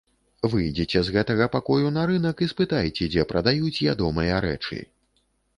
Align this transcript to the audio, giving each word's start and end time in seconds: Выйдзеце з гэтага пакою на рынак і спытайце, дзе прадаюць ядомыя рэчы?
Выйдзеце 0.53 0.99
з 1.09 1.13
гэтага 1.17 1.47
пакою 1.57 1.91
на 1.99 2.05
рынак 2.11 2.41
і 2.45 2.49
спытайце, 2.53 3.11
дзе 3.17 3.27
прадаюць 3.33 3.77
ядомыя 3.93 4.43
рэчы? 4.49 4.83